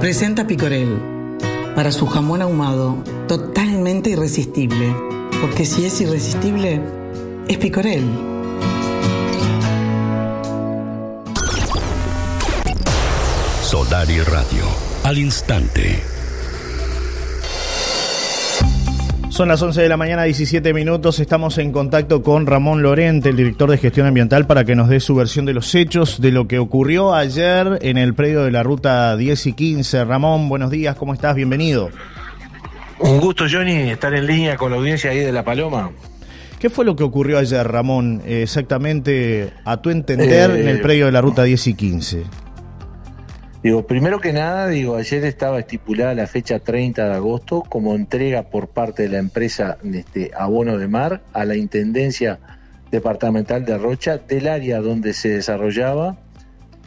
Presenta 0.00 0.46
Picorel 0.46 1.00
para 1.74 1.90
su 1.90 2.06
jamón 2.06 2.42
ahumado, 2.42 3.02
totalmente 3.28 4.10
irresistible. 4.10 4.94
Porque 5.40 5.64
si 5.64 5.86
es 5.86 6.00
irresistible, 6.00 6.80
es 7.48 7.58
Picorel. 7.58 8.04
Solar 13.62 14.10
y 14.10 14.20
Radio. 14.20 14.64
Al 15.02 15.18
instante. 15.18 16.15
Son 19.36 19.48
las 19.48 19.60
11 19.60 19.82
de 19.82 19.88
la 19.90 19.98
mañana, 19.98 20.22
17 20.22 20.72
minutos. 20.72 21.20
Estamos 21.20 21.58
en 21.58 21.70
contacto 21.70 22.22
con 22.22 22.46
Ramón 22.46 22.80
Lorente, 22.80 23.28
el 23.28 23.36
director 23.36 23.70
de 23.70 23.76
gestión 23.76 24.06
ambiental, 24.06 24.46
para 24.46 24.64
que 24.64 24.74
nos 24.74 24.88
dé 24.88 24.98
su 24.98 25.14
versión 25.14 25.44
de 25.44 25.52
los 25.52 25.74
hechos, 25.74 26.22
de 26.22 26.32
lo 26.32 26.48
que 26.48 26.58
ocurrió 26.58 27.12
ayer 27.12 27.78
en 27.82 27.98
el 27.98 28.14
predio 28.14 28.44
de 28.44 28.50
la 28.50 28.62
ruta 28.62 29.14
10 29.14 29.48
y 29.48 29.52
15. 29.52 30.06
Ramón, 30.06 30.48
buenos 30.48 30.70
días, 30.70 30.96
¿cómo 30.96 31.12
estás? 31.12 31.34
Bienvenido. 31.34 31.90
Un 32.98 33.20
gusto, 33.20 33.44
Johnny, 33.46 33.90
estar 33.90 34.14
en 34.14 34.26
línea 34.26 34.56
con 34.56 34.70
la 34.70 34.78
audiencia 34.78 35.10
ahí 35.10 35.18
de 35.18 35.32
La 35.32 35.44
Paloma. 35.44 35.90
¿Qué 36.58 36.70
fue 36.70 36.86
lo 36.86 36.96
que 36.96 37.04
ocurrió 37.04 37.38
ayer, 37.38 37.68
Ramón, 37.68 38.22
exactamente 38.26 39.52
a 39.66 39.76
tu 39.82 39.90
entender 39.90 40.50
en 40.52 40.66
el 40.66 40.78
eh, 40.78 40.82
predio 40.82 41.04
de 41.04 41.12
la 41.12 41.20
ruta 41.20 41.42
10 41.42 41.66
y 41.66 41.74
15? 41.74 42.45
Digo, 43.66 43.84
primero 43.84 44.20
que 44.20 44.32
nada, 44.32 44.68
digo, 44.68 44.94
ayer 44.94 45.24
estaba 45.24 45.58
estipulada 45.58 46.14
la 46.14 46.28
fecha 46.28 46.60
30 46.60 47.08
de 47.08 47.14
agosto 47.14 47.64
como 47.68 47.96
entrega 47.96 48.44
por 48.44 48.68
parte 48.68 49.02
de 49.02 49.08
la 49.08 49.18
empresa 49.18 49.76
este, 49.82 50.30
Abono 50.38 50.78
de 50.78 50.86
Mar 50.86 51.22
a 51.32 51.44
la 51.44 51.56
Intendencia 51.56 52.38
Departamental 52.92 53.64
de 53.64 53.76
Rocha 53.76 54.18
del 54.18 54.46
área 54.46 54.78
donde 54.80 55.12
se 55.14 55.30
desarrollaba 55.30 56.16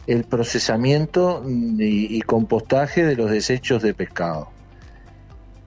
el 0.06 0.24
procesamiento 0.24 1.44
y, 1.46 2.18
compostaje 2.22 3.04
de 3.04 3.14
los 3.14 3.30
desechos 3.30 3.82
de 3.82 3.92
pescado. 3.92 4.48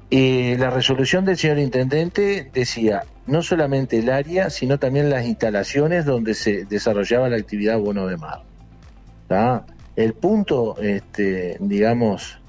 Y 0.10 0.56
la 0.56 0.72
resolución 0.72 1.26
del 1.26 1.38
señor 1.38 1.60
intendente 1.60 2.50
decía 2.52 3.04
no 3.28 3.44
solamente 3.44 4.00
el 4.00 4.10
área, 4.10 4.50
sino 4.50 4.80
también 4.80 5.12
las 5.12 5.28
instalaciones 5.28 6.06
donde 6.06 6.34
se 6.34 6.66
desarrollaba 6.66 7.30
la 7.30 7.38
actividad 7.38 7.76
abono 7.76 8.08
de 8.08 8.18
mar. 8.18 8.42
El 9.96 10.14
punto, 10.14 10.76
este, 10.82 11.58
digamos, 11.60 12.40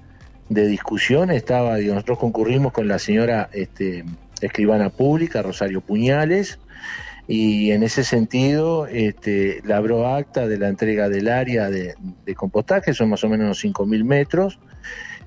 de 0.48 0.66
discusión 0.66 1.30
estaba, 1.30 1.78
nosotros 1.78 2.18
concurrimos 2.18 2.72
con 2.72 2.88
la 2.88 2.98
señora 2.98 3.50
este, 3.52 4.04
escribana 4.40 4.90
pública, 4.90 5.42
Rosario 5.42 5.80
Puñales, 5.80 6.58
y 7.26 7.70
en 7.70 7.82
ese 7.82 8.04
sentido 8.04 8.86
este, 8.86 9.60
labró 9.64 10.06
acta 10.08 10.46
de 10.46 10.58
la 10.58 10.68
entrega 10.68 11.08
del 11.08 11.28
área 11.28 11.70
de, 11.70 11.94
compostaje, 12.34 12.92
son 12.92 13.10
más 13.10 13.24
o 13.24 13.28
menos 13.28 13.64
unos 13.64 13.76
5.000 13.78 14.04
metros, 14.04 14.58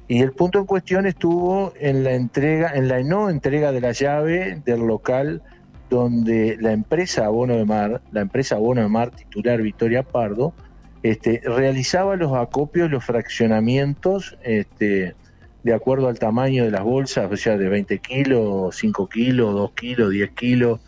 y 0.07 0.21
el 0.21 0.31
punto 0.31 0.59
en 0.59 0.65
cuestión 0.65 1.05
estuvo 1.05 1.73
en 1.79 2.03
la 2.03 2.13
entrega, 2.13 2.71
en 2.73 2.87
la 2.87 3.01
no 3.03 3.29
entrega 3.29 3.71
de 3.71 3.81
la 3.81 3.91
llave 3.91 4.61
del 4.63 4.79
local 4.79 5.41
donde 5.89 6.57
la 6.59 6.71
empresa 6.71 7.25
Abono 7.25 7.55
de 7.55 7.65
Mar, 7.65 8.01
la 8.11 8.21
empresa 8.21 8.55
Abono 8.55 8.81
de 8.81 8.89
Mar 8.89 9.11
titular 9.11 9.61
Victoria 9.61 10.03
Pardo, 10.03 10.53
este, 11.09 11.41
realizaba 11.45 12.17
los 12.17 12.33
acopios, 12.33 12.91
los 12.91 13.05
fraccionamientos, 13.05 14.37
este, 14.43 15.15
de 15.63 15.73
acuerdo 15.73 16.09
al 16.09 16.19
tamaño 16.19 16.65
de 16.65 16.71
las 16.71 16.83
bolsas, 16.83 17.31
o 17.31 17.37
sea, 17.37 17.57
de 17.57 17.69
20 17.69 17.99
kilos, 17.99 18.75
5 18.75 19.07
kilos, 19.07 19.53
2 19.53 19.71
kilos, 19.71 20.11
10 20.11 20.31
kilos, 20.31 20.79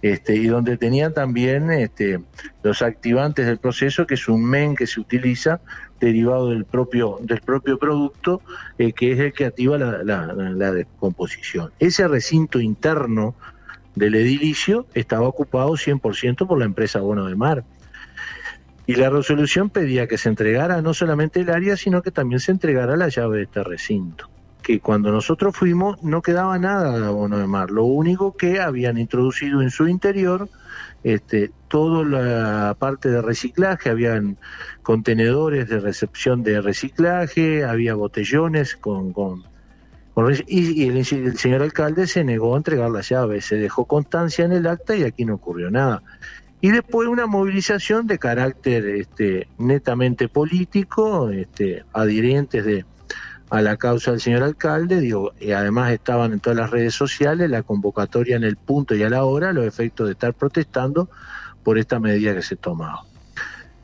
este, 0.00 0.36
y 0.36 0.46
donde 0.46 0.78
tenía 0.78 1.12
también 1.12 1.70
este, 1.70 2.20
los 2.62 2.80
activantes 2.80 3.46
del 3.46 3.58
proceso, 3.58 4.06
que 4.06 4.14
es 4.14 4.28
un 4.28 4.44
MEN 4.44 4.76
que 4.76 4.86
se 4.86 4.98
utiliza 4.98 5.60
derivado 6.00 6.50
del 6.50 6.64
propio, 6.64 7.18
del 7.20 7.42
propio 7.42 7.78
producto, 7.78 8.40
eh, 8.78 8.92
que 8.92 9.12
es 9.12 9.18
el 9.18 9.32
que 9.34 9.44
activa 9.44 9.76
la, 9.76 10.02
la 10.02 10.72
descomposición. 10.72 11.70
Ese 11.78 12.08
recinto 12.08 12.60
interno 12.60 13.34
del 13.94 14.14
edilicio 14.14 14.86
estaba 14.94 15.28
ocupado 15.28 15.72
100% 15.72 16.46
por 16.46 16.58
la 16.58 16.64
empresa 16.64 17.00
Bono 17.00 17.26
de 17.26 17.36
Mar. 17.36 17.64
Y 18.86 18.94
la 18.94 19.10
resolución 19.10 19.68
pedía 19.68 20.06
que 20.06 20.16
se 20.16 20.28
entregara 20.28 20.80
no 20.80 20.94
solamente 20.94 21.40
el 21.40 21.50
área, 21.50 21.76
sino 21.76 22.02
que 22.02 22.12
también 22.12 22.40
se 22.40 22.52
entregara 22.52 22.96
la 22.96 23.08
llave 23.08 23.38
de 23.38 23.42
este 23.44 23.64
recinto. 23.64 24.30
Que 24.62 24.80
cuando 24.80 25.10
nosotros 25.10 25.56
fuimos 25.56 26.02
no 26.02 26.22
quedaba 26.22 26.58
nada 26.58 26.98
de 26.98 27.06
abono 27.06 27.38
de 27.38 27.46
mar, 27.46 27.70
lo 27.70 27.84
único 27.84 28.36
que 28.36 28.60
habían 28.60 28.98
introducido 28.98 29.60
en 29.62 29.70
su 29.70 29.88
interior 29.88 30.48
este, 31.06 31.52
toda 31.68 32.04
la 32.04 32.74
parte 32.76 33.08
de 33.08 33.22
reciclaje, 33.22 33.90
habían 33.90 34.38
contenedores 34.82 35.68
de 35.68 35.78
recepción 35.78 36.42
de 36.42 36.60
reciclaje, 36.60 37.64
había 37.64 37.94
botellones 37.94 38.74
con, 38.74 39.12
con, 39.12 39.44
y, 40.48 40.88
el, 40.88 40.96
el, 40.96 41.04
señor 41.38 41.62
alcalde 41.62 42.08
se 42.08 42.24
negó 42.24 42.54
a 42.54 42.56
entregar 42.56 42.90
la 42.90 43.02
llave, 43.02 43.40
se 43.40 43.54
dejó 43.54 43.84
constancia 43.84 44.44
en 44.44 44.52
el 44.52 44.66
acta 44.66 44.96
y 44.96 45.04
aquí 45.04 45.24
no 45.24 45.34
ocurrió 45.34 45.70
nada 45.70 46.02
y 46.66 46.70
después 46.72 47.06
una 47.06 47.26
movilización 47.26 48.08
de 48.08 48.18
carácter 48.18 48.84
este, 48.86 49.46
netamente 49.56 50.28
político, 50.28 51.30
este, 51.30 51.84
adhirientes 51.92 52.84
a 53.50 53.62
la 53.62 53.76
causa 53.76 54.10
del 54.10 54.20
señor 54.20 54.42
alcalde, 54.42 55.00
digo, 55.00 55.32
y 55.38 55.52
además 55.52 55.92
estaban 55.92 56.32
en 56.32 56.40
todas 56.40 56.58
las 56.58 56.70
redes 56.70 56.92
sociales 56.92 57.48
la 57.50 57.62
convocatoria 57.62 58.34
en 58.34 58.42
el 58.42 58.56
punto 58.56 58.96
y 58.96 59.04
a 59.04 59.08
la 59.08 59.22
hora, 59.22 59.52
los 59.52 59.64
efectos 59.64 60.08
de 60.08 60.14
estar 60.14 60.34
protestando 60.34 61.08
por 61.62 61.78
esta 61.78 62.00
medida 62.00 62.34
que 62.34 62.42
se 62.42 62.56
tomaba. 62.56 63.04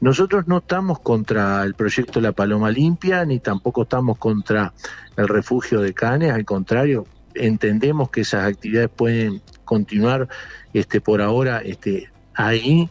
Nosotros 0.00 0.48
no 0.48 0.58
estamos 0.58 0.98
contra 0.98 1.62
el 1.62 1.74
proyecto 1.74 2.20
La 2.20 2.32
Paloma 2.32 2.72
Limpia, 2.72 3.24
ni 3.24 3.38
tampoco 3.38 3.82
estamos 3.84 4.18
contra 4.18 4.72
el 5.16 5.28
refugio 5.28 5.82
de 5.82 5.94
Canes, 5.94 6.32
al 6.32 6.44
contrario, 6.44 7.06
entendemos 7.36 8.10
que 8.10 8.22
esas 8.22 8.44
actividades 8.44 8.90
pueden 8.90 9.40
continuar 9.64 10.28
este, 10.72 11.00
por 11.00 11.22
ahora 11.22 11.60
este, 11.60 12.11
ahí. 12.34 12.88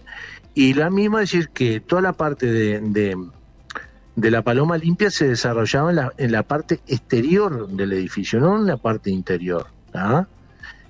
Y 0.53 0.73
la 0.73 0.89
misma 0.89 1.21
decir 1.21 1.49
que 1.49 1.79
toda 1.79 2.01
la 2.01 2.13
parte 2.13 2.45
de, 2.45 3.15
de, 4.15 4.31
la 4.31 4.41
paloma 4.41 4.77
limpia 4.77 5.09
se 5.09 5.27
desarrollaba 5.27 5.91
en 5.91 5.95
la, 5.95 6.13
en 6.17 6.31
la, 6.31 6.43
parte 6.43 6.81
exterior 6.87 7.69
del 7.69 7.93
edificio, 7.93 8.39
no 8.39 8.57
en 8.57 8.67
la 8.67 8.77
parte 8.77 9.09
interior. 9.09 9.67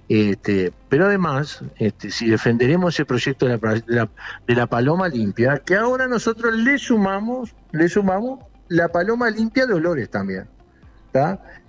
Este, 0.09 0.73
pero 0.89 1.05
además, 1.05 1.63
este, 1.77 2.11
si 2.11 2.27
defenderemos 2.27 2.93
ese 2.95 3.05
proyecto 3.05 3.45
de 3.45 3.57
la, 3.85 4.09
de 4.45 4.55
la, 4.55 4.67
paloma 4.67 5.07
limpia, 5.07 5.59
que 5.59 5.75
ahora 5.75 6.07
nosotros 6.07 6.53
le 6.53 6.77
sumamos, 6.77 7.55
le 7.71 7.87
sumamos 7.87 8.39
la 8.67 8.89
paloma 8.89 9.29
limpia 9.29 9.65
de 9.65 9.73
olores 9.73 10.09
también, 10.09 10.47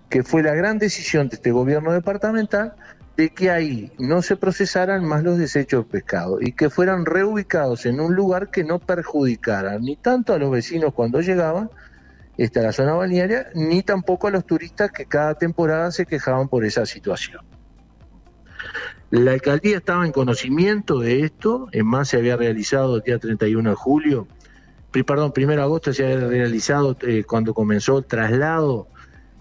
que 0.09 0.22
fue 0.25 0.42
la 0.42 0.54
gran 0.54 0.78
decisión 0.78 1.28
de 1.28 1.37
este 1.37 1.53
gobierno 1.53 1.92
departamental 1.92 2.75
de 3.16 3.30
que 3.30 3.50
ahí 3.50 3.92
no 3.98 4.22
se 4.22 4.36
procesaran 4.36 5.04
más 5.04 5.22
los 5.22 5.38
desechos 5.38 5.84
de 5.84 5.90
pescado 5.90 6.38
y 6.40 6.52
que 6.52 6.70
fueran 6.70 7.04
reubicados 7.04 7.86
en 7.86 8.00
un 8.00 8.14
lugar 8.14 8.50
que 8.50 8.64
no 8.64 8.78
perjudicaran 8.78 9.82
ni 9.82 9.96
tanto 9.96 10.32
a 10.32 10.38
los 10.38 10.50
vecinos 10.50 10.94
cuando 10.94 11.20
llegaban 11.20 11.70
esta 12.38 12.60
a 12.60 12.62
la 12.64 12.72
zona 12.72 12.94
balnearia, 12.94 13.50
ni 13.54 13.82
tampoco 13.82 14.28
a 14.28 14.30
los 14.30 14.46
turistas 14.46 14.90
que 14.90 15.04
cada 15.04 15.34
temporada 15.34 15.90
se 15.90 16.06
quejaban 16.06 16.48
por 16.48 16.64
esa 16.64 16.86
situación. 16.86 17.42
La 19.10 19.32
alcaldía 19.32 19.76
estaba 19.76 20.06
en 20.06 20.12
conocimiento 20.12 20.98
de 21.00 21.20
esto, 21.20 21.68
en 21.72 21.86
más 21.86 22.08
se 22.08 22.16
había 22.16 22.36
realizado 22.36 22.96
el 22.96 23.02
día 23.02 23.18
31 23.18 23.68
de 23.68 23.76
julio, 23.76 24.26
perdón, 24.90 25.32
1 25.36 25.46
de 25.48 25.62
agosto 25.62 25.92
se 25.92 26.04
había 26.04 26.28
realizado 26.28 26.96
eh, 27.02 27.24
cuando 27.24 27.52
comenzó 27.52 27.98
el 27.98 28.04
traslado 28.06 28.88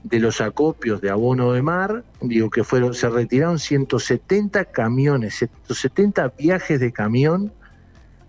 de 0.03 0.19
los 0.19 0.41
acopios 0.41 1.01
de 1.01 1.09
abono 1.09 1.53
de 1.53 1.61
mar, 1.61 2.03
digo 2.21 2.49
que 2.49 2.63
fueron, 2.63 2.93
se 2.93 3.09
retiraron 3.09 3.59
170 3.59 4.65
camiones, 4.65 5.35
170 5.35 6.33
viajes 6.37 6.79
de 6.79 6.91
camión 6.91 7.51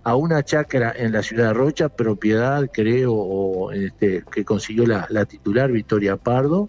a 0.05 0.16
una 0.16 0.43
chacra 0.43 0.93
en 0.94 1.12
la 1.12 1.22
ciudad 1.22 1.49
de 1.49 1.55
Rocha, 1.55 1.88
propiedad, 1.88 2.69
creo, 2.72 3.71
este, 3.72 4.24
que 4.30 4.45
consiguió 4.45 4.86
la, 4.86 5.24
titular 5.24 5.71
Victoria 5.71 6.16
Pardo. 6.16 6.69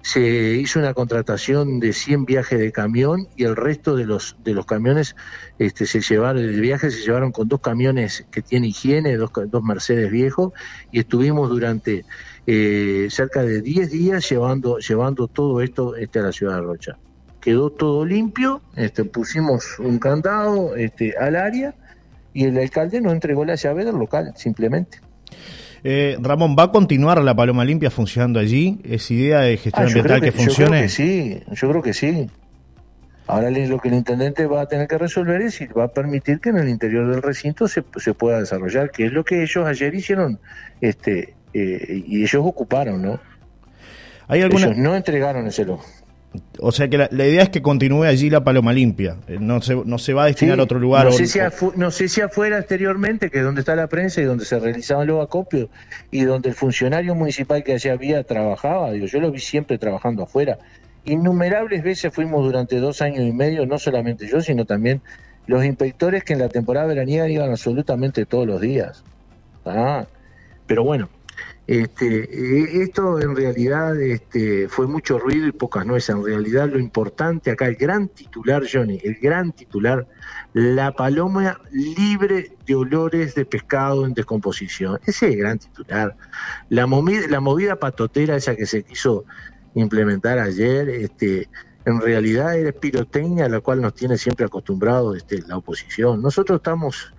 Se 0.00 0.54
hizo 0.54 0.80
una 0.80 0.94
contratación 0.94 1.78
de 1.78 1.92
100 1.92 2.24
viajes 2.24 2.58
de 2.58 2.72
camión 2.72 3.28
y 3.36 3.44
el 3.44 3.54
resto 3.54 3.94
de 3.94 4.04
los, 4.04 4.36
de 4.42 4.52
los 4.52 4.66
camiones 4.66 5.14
este, 5.60 5.86
se 5.86 6.00
llevaron, 6.00 6.42
el 6.42 6.60
viaje 6.60 6.90
se 6.90 7.02
llevaron 7.02 7.30
con 7.30 7.46
dos 7.46 7.60
camiones 7.60 8.26
que 8.32 8.42
tienen 8.42 8.70
higiene, 8.70 9.16
dos, 9.16 9.30
dos 9.46 9.62
Mercedes 9.62 10.10
viejos, 10.10 10.52
y 10.90 11.00
estuvimos 11.00 11.50
durante 11.50 12.04
eh, 12.46 13.08
cerca 13.10 13.42
de 13.42 13.62
10 13.62 13.90
días 13.90 14.28
llevando, 14.28 14.78
llevando 14.78 15.28
todo 15.28 15.60
esto 15.60 15.96
este, 15.96 16.18
a 16.18 16.22
la 16.22 16.32
ciudad 16.32 16.56
de 16.56 16.62
Rocha. 16.62 16.98
Quedó 17.40 17.70
todo 17.70 18.04
limpio, 18.04 18.62
este, 18.76 19.04
pusimos 19.04 19.78
un 19.78 19.98
candado 19.98 20.76
este, 20.76 21.16
al 21.18 21.36
área 21.36 21.74
y 22.32 22.44
el 22.44 22.58
alcalde 22.58 23.00
nos 23.00 23.12
entregó 23.12 23.44
la 23.44 23.54
llave 23.56 23.84
del 23.84 23.96
local, 23.96 24.32
simplemente. 24.36 24.98
Eh, 25.84 26.16
Ramón, 26.20 26.54
¿va 26.56 26.64
a 26.64 26.70
continuar 26.70 27.20
la 27.22 27.34
Paloma 27.34 27.64
Limpia 27.64 27.90
funcionando 27.90 28.38
allí? 28.38 28.80
¿Es 28.84 29.10
idea 29.10 29.40
de 29.40 29.56
gestión 29.56 29.84
ah, 29.84 29.88
ambiental 29.88 30.20
que, 30.20 30.32
funcione? 30.32 30.64
Yo 30.64 30.68
creo 30.68 30.82
que 30.82 30.88
sí, 30.88 31.42
yo 31.52 31.70
creo 31.70 31.82
que 31.82 31.92
sí. 31.92 32.30
Ahora 33.26 33.50
lo 33.50 33.78
que 33.78 33.88
el 33.88 33.94
intendente 33.94 34.46
va 34.46 34.62
a 34.62 34.66
tener 34.66 34.88
que 34.88 34.98
resolver 34.98 35.40
es 35.42 35.54
si 35.54 35.66
va 35.66 35.84
a 35.84 35.88
permitir 35.88 36.40
que 36.40 36.50
en 36.50 36.58
el 36.58 36.68
interior 36.68 37.08
del 37.10 37.22
recinto 37.22 37.66
se, 37.68 37.84
se 37.96 38.14
pueda 38.14 38.40
desarrollar, 38.40 38.90
que 38.90 39.06
es 39.06 39.12
lo 39.12 39.24
que 39.24 39.42
ellos 39.42 39.64
ayer 39.66 39.94
hicieron 39.94 40.38
este, 40.80 41.34
eh, 41.54 42.02
y 42.06 42.22
ellos 42.22 42.42
ocuparon, 42.44 43.02
¿no? 43.02 43.20
¿Hay 44.28 44.42
alguna... 44.42 44.66
Ellos 44.66 44.78
no 44.78 44.96
entregaron 44.96 45.46
ese 45.46 45.64
logo. 45.64 45.84
O 46.58 46.72
sea 46.72 46.88
que 46.88 46.96
la, 46.96 47.08
idea 47.10 47.42
es 47.42 47.50
que 47.50 47.60
continúe 47.60 48.04
allí 48.04 48.30
la 48.30 48.42
paloma 48.42 48.72
limpia, 48.72 49.16
eh, 49.28 49.36
no 49.38 49.60
se, 49.60 49.74
no 49.74 49.98
se 49.98 50.14
va 50.14 50.24
a 50.24 50.26
destinar 50.26 50.60
a 50.60 50.62
otro 50.62 50.78
lugar. 50.78 51.04
No 51.04 51.12
sé, 51.12 51.26
si 51.26 51.38
no 51.76 51.90
sé 51.90 52.08
si 52.08 52.20
afuera 52.20 52.58
exteriormente, 52.58 53.30
que 53.30 53.38
es 53.38 53.44
donde 53.44 53.60
está 53.60 53.76
la 53.76 53.86
prensa 53.86 54.20
y 54.22 54.24
donde 54.24 54.44
se 54.44 54.58
realizaban 54.58 55.06
los 55.06 55.22
acopios 55.22 55.68
y 56.10 56.22
donde 56.22 56.50
el 56.50 56.54
funcionario 56.54 57.14
municipal 57.14 57.62
que 57.62 57.74
allá 57.74 57.92
había 57.92 58.22
trabajaba, 58.24 58.92
digo, 58.92 59.06
yo 59.06 59.20
lo 59.20 59.30
vi 59.30 59.40
siempre 59.40 59.76
trabajando 59.78 60.22
afuera. 60.22 60.58
Innumerables 61.04 61.82
veces 61.82 62.14
fuimos 62.14 62.42
durante 62.44 62.76
dos 62.76 63.02
años 63.02 63.26
y 63.26 63.32
medio, 63.32 63.66
no 63.66 63.78
solamente 63.78 64.26
yo, 64.26 64.40
sino 64.40 64.64
también 64.64 65.02
los 65.46 65.64
inspectores 65.64 66.24
que 66.24 66.32
en 66.32 66.38
la 66.38 66.48
temporada 66.48 66.86
veraniega 66.86 67.28
iban 67.28 67.50
absolutamente 67.50 68.24
todos 68.24 68.46
los 68.46 68.60
días. 68.60 69.04
Ah, 69.66 70.06
pero 70.66 70.84
bueno, 70.84 71.08
este, 71.66 72.24
eh, 72.24 72.82
esto 72.82 73.20
en 73.20 73.36
realidad 73.36 74.00
este, 74.00 74.68
fue 74.68 74.88
mucho 74.88 75.18
ruido 75.18 75.46
y 75.46 75.52
pocas 75.52 75.86
nueces. 75.86 76.14
En 76.14 76.24
realidad 76.24 76.68
lo 76.68 76.78
importante 76.78 77.50
acá, 77.50 77.66
el 77.66 77.76
gran 77.76 78.08
titular, 78.08 78.64
Johnny, 78.70 79.00
el 79.02 79.14
gran 79.14 79.52
titular, 79.52 80.06
la 80.52 80.92
paloma 80.92 81.60
libre 81.70 82.56
de 82.66 82.74
olores 82.74 83.34
de 83.34 83.44
pescado 83.44 84.04
en 84.04 84.14
descomposición. 84.14 84.98
Ese 85.06 85.26
es 85.26 85.32
el 85.34 85.38
gran 85.38 85.58
titular. 85.58 86.16
La 86.68 86.86
movida, 86.86 87.76
patotera 87.76 88.36
esa 88.36 88.56
que 88.56 88.66
se 88.66 88.82
quiso 88.82 89.24
implementar 89.74 90.38
ayer, 90.40 90.88
este, 90.88 91.48
en 91.84 92.00
realidad 92.00 92.58
es 92.58 92.74
pirotecnia 92.74 93.46
a 93.46 93.48
la 93.48 93.60
cual 93.60 93.80
nos 93.80 93.94
tiene 93.94 94.18
siempre 94.18 94.46
acostumbrados 94.46 95.16
este, 95.16 95.40
la 95.46 95.58
oposición. 95.58 96.20
Nosotros 96.22 96.56
estamos 96.56 97.14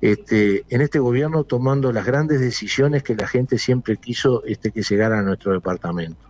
este, 0.00 0.64
en 0.68 0.80
este 0.80 0.98
gobierno 0.98 1.44
tomando 1.44 1.92
las 1.92 2.04
grandes 2.04 2.40
decisiones 2.40 3.02
que 3.02 3.14
la 3.14 3.26
gente 3.26 3.58
siempre 3.58 3.96
quiso 3.96 4.44
este, 4.44 4.70
que 4.70 4.82
llegara 4.82 5.18
a 5.18 5.22
nuestro 5.22 5.52
departamento. 5.52 6.20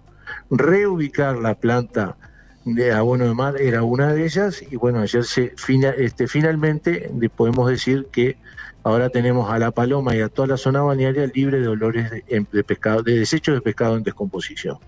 Reubicar 0.50 1.36
la 1.38 1.54
planta 1.54 2.16
de 2.64 2.92
abono 2.92 3.26
de 3.26 3.34
mar 3.34 3.60
era 3.60 3.82
una 3.82 4.12
de 4.12 4.24
ellas 4.24 4.62
y 4.62 4.76
bueno, 4.76 5.00
ayer 5.00 5.24
se, 5.24 5.54
este, 5.98 6.26
finalmente 6.26 7.10
podemos 7.36 7.68
decir 7.68 8.06
que 8.10 8.36
ahora 8.82 9.10
tenemos 9.10 9.50
a 9.50 9.58
La 9.58 9.70
Paloma 9.70 10.14
y 10.14 10.20
a 10.20 10.28
toda 10.28 10.48
la 10.48 10.56
zona 10.56 10.82
balnearia 10.82 11.26
libre 11.26 11.60
de 11.60 11.68
olores 11.68 12.10
de 12.10 12.64
pescado, 12.64 13.02
de 13.02 13.18
desechos 13.18 13.54
de 13.54 13.60
pescado 13.60 13.96
en 13.96 14.02
descomposición. 14.02 14.78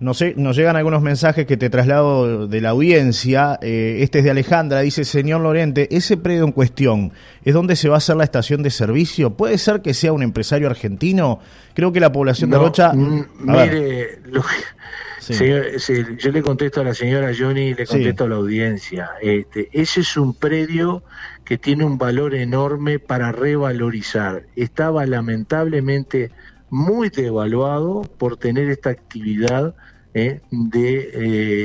No 0.00 0.14
sé, 0.14 0.34
nos 0.36 0.56
llegan 0.56 0.76
algunos 0.76 1.02
mensajes 1.02 1.44
que 1.44 1.56
te 1.56 1.70
traslado 1.70 2.46
de 2.46 2.60
la 2.60 2.70
audiencia. 2.70 3.58
Eh, 3.60 3.98
este 4.00 4.18
es 4.18 4.24
de 4.24 4.30
Alejandra. 4.30 4.80
Dice, 4.80 5.04
señor 5.04 5.40
Lorente, 5.40 5.88
ese 5.90 6.16
predio 6.16 6.44
en 6.44 6.52
cuestión 6.52 7.12
es 7.44 7.52
donde 7.52 7.74
se 7.74 7.88
va 7.88 7.96
a 7.96 7.98
hacer 7.98 8.16
la 8.16 8.24
estación 8.24 8.62
de 8.62 8.70
servicio. 8.70 9.30
¿Puede 9.30 9.58
ser 9.58 9.82
que 9.82 9.94
sea 9.94 10.12
un 10.12 10.22
empresario 10.22 10.68
argentino? 10.68 11.40
Creo 11.74 11.92
que 11.92 11.98
la 11.98 12.12
población 12.12 12.50
de 12.50 12.58
Rocha... 12.58 12.92
Mire, 12.92 14.20
yo 16.18 16.30
le 16.30 16.42
contesto 16.42 16.80
a 16.80 16.84
la 16.84 16.94
señora 16.94 17.32
Johnny 17.36 17.68
y 17.68 17.74
le 17.74 17.86
contesto 17.86 18.24
a 18.24 18.28
la 18.28 18.36
audiencia. 18.36 19.10
Este, 19.20 19.68
ese 19.72 20.00
es 20.00 20.16
un 20.16 20.34
predio 20.34 21.02
que 21.44 21.58
tiene 21.58 21.84
un 21.84 21.98
valor 21.98 22.34
enorme 22.34 22.98
para 22.98 23.32
revalorizar. 23.32 24.44
Estaba 24.54 25.06
lamentablemente 25.06 26.30
muy 26.70 27.10
devaluado 27.10 28.02
por 28.02 28.36
tener 28.36 28.68
esta 28.70 28.90
actividad 28.90 29.74
eh, 30.14 30.40
de 30.50 31.10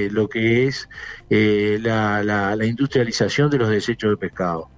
eh, 0.06 0.10
lo 0.12 0.28
que 0.30 0.68
es 0.68 0.90
eh, 1.30 1.80
la, 1.82 2.56
industrialización 2.66 3.50
de 3.50 3.58
los 3.58 3.70
desechos 3.70 4.12
de 4.12 4.18
pescado. 4.18 4.70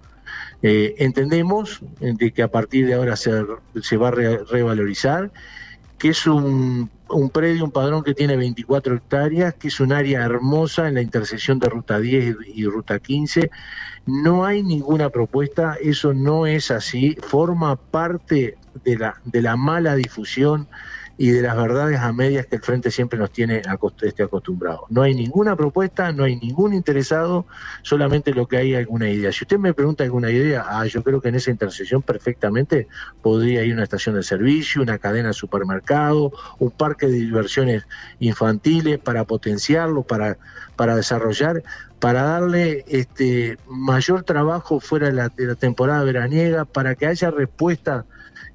entendemos 0.62 1.82
de 2.00 2.32
que 2.32 2.42
a 2.42 2.48
partir 2.48 2.88
de 2.88 2.94
ahora 2.94 3.16
se, 3.16 3.32
se 3.82 3.98
va 3.98 4.10
a 4.10 4.12
revalorizar, 4.12 5.32
que 5.98 6.10
es 6.10 6.28
un, 6.28 6.90
un, 7.10 7.30
predio, 7.30 7.66
un 7.66 7.72
padrón 7.72 8.04
que 8.04 8.14
tiene 8.14 8.36
24 8.38 8.96
hectáreas, 8.96 9.54
que 9.56 9.68
es 9.68 9.80
un 9.80 9.92
área 9.92 10.24
hermosa 10.24 10.88
en 10.88 10.96
la 10.96 11.02
intersección 11.02 11.60
de 11.60 11.70
Ruta 11.70 12.00
10 12.00 12.38
y 12.54 12.66
Ruta 12.66 13.00
15. 13.00 13.52
No 14.06 14.46
hay 14.46 14.64
ninguna 14.64 15.10
propuesta, 15.10 15.78
eso 15.82 16.14
no 16.14 16.46
es 16.46 16.72
así, 16.72 17.18
forma 17.22 17.76
parte 17.76 18.58
de 18.84 18.98
la, 18.98 19.22
de 19.24 19.42
la 19.42 19.56
mala 19.56 19.96
difusión 19.96 20.68
y 21.18 21.30
de 21.30 21.42
las 21.42 21.56
verdades 21.56 22.00
a 22.00 22.12
medias 22.12 22.46
que 22.46 22.58
el 22.58 22.62
Frente 22.62 22.92
siempre 22.92 23.18
nos 23.18 23.32
tiene 23.32 23.62
este, 24.02 24.24
acostumbrados. 24.24 24.82
No 24.90 25.02
hay 25.02 25.16
ninguna 25.16 25.56
propuesta, 25.56 26.12
no 26.12 26.26
hay 26.26 26.36
ningún 26.36 26.74
interesado, 26.74 27.46
solamente 27.84 28.34
lo 28.34 28.48
que 28.48 28.58
hay 28.58 28.76
alguna 28.76 29.10
idea. 29.10 29.32
Si 29.32 29.46
usted 29.46 29.58
me 29.58 29.74
pregunta 29.74 30.04
alguna 30.04 30.30
idea, 30.30 30.66
ah, 30.68 30.86
yo 30.86 31.04
creo 31.04 31.22
que 31.22 31.30
en 31.30 31.36
esa 31.36 31.52
intersección 31.52 32.02
perfectamente 32.02 32.88
podría 33.22 33.64
ir 33.64 33.74
una 33.74 33.84
estación 33.84 34.16
de 34.16 34.24
servicio, 34.24 34.82
una 34.82 34.98
cadena 34.98 35.30
de 35.30 35.34
supermercado, 35.34 36.34
un 36.60 36.72
parque 36.72 37.08
de 37.08 37.14
diversiones 37.14 37.88
infantiles 38.20 39.00
para 39.00 39.24
potenciarlo, 39.24 40.04
para, 40.04 40.38
para 40.76 40.98
desarrollar, 40.98 41.64
para 42.00 42.24
darle 42.24 42.84
este 42.88 43.58
mayor 43.68 44.24
trabajo 44.24 44.82
fuera 44.82 45.08
de 45.08 45.14
la, 45.14 45.30
de 45.30 45.46
la 45.46 45.56
temporada 45.56 46.04
veraniega, 46.04 46.66
para 46.66 46.96
que 46.96 47.08
haya 47.08 47.32
respuesta 47.32 48.06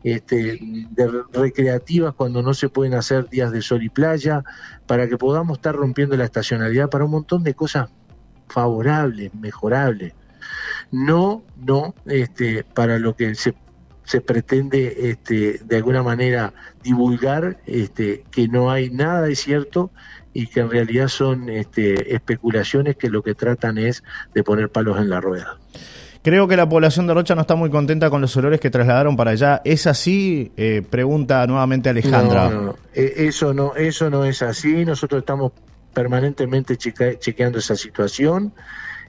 este, 0.02 0.58
de 0.90 1.22
recreativas 1.32 2.14
cuando 2.14 2.42
no 2.42 2.54
se 2.54 2.68
pueden 2.68 2.94
hacer 2.94 3.28
días 3.28 3.52
de 3.52 3.62
sol 3.62 3.82
y 3.82 3.88
playa, 3.88 4.44
para 4.86 5.08
que 5.08 5.16
podamos 5.16 5.58
estar 5.58 5.74
rompiendo 5.74 6.16
la 6.16 6.24
estacionalidad 6.24 6.90
para 6.90 7.04
un 7.04 7.12
montón 7.12 7.42
de 7.42 7.54
cosas 7.54 7.90
favorables, 8.48 9.34
mejorables. 9.34 10.14
No, 10.90 11.42
no, 11.56 11.94
este, 12.06 12.64
para 12.64 12.98
lo 12.98 13.14
que 13.14 13.34
se, 13.34 13.54
pretende 14.20 15.10
este, 15.10 15.60
de 15.64 15.76
alguna 15.76 16.02
manera 16.02 16.52
divulgar, 16.82 17.58
este, 17.66 18.24
que 18.30 18.48
no 18.48 18.70
hay 18.70 18.90
nada 18.90 19.22
de 19.22 19.36
cierto 19.36 19.92
y 20.32 20.46
que 20.46 20.60
en 20.60 20.70
realidad 20.70 21.08
son 21.08 21.48
este, 21.48 22.14
especulaciones 22.14 22.96
que 22.96 23.08
lo 23.08 23.22
que 23.22 23.34
tratan 23.34 23.78
es 23.78 24.02
de 24.34 24.42
poner 24.42 24.70
palos 24.70 24.98
en 24.98 25.10
la 25.10 25.20
rueda. 25.20 25.58
Creo 26.22 26.46
que 26.46 26.56
la 26.56 26.68
población 26.68 27.06
de 27.06 27.14
Rocha 27.14 27.34
no 27.34 27.40
está 27.40 27.54
muy 27.54 27.70
contenta 27.70 28.10
con 28.10 28.20
los 28.20 28.36
olores 28.36 28.60
que 28.60 28.68
trasladaron 28.68 29.16
para 29.16 29.30
allá. 29.30 29.62
¿Es 29.64 29.86
así? 29.86 30.52
Eh, 30.56 30.82
pregunta 30.88 31.46
nuevamente 31.46 31.88
Alejandra. 31.88 32.50
No, 32.50 32.60
no, 32.62 32.76
e, 32.92 33.26
eso 33.26 33.54
no, 33.54 33.74
eso 33.74 34.10
no 34.10 34.24
es 34.24 34.42
así. 34.42 34.84
Nosotros 34.84 35.20
estamos 35.20 35.52
permanentemente 35.94 36.76
chequeando 36.76 37.58
esa 37.58 37.74
situación. 37.74 38.52